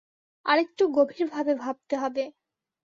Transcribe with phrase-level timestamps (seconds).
[0.45, 2.23] আরেকটু গভীরভাবে ভাবতে হবে।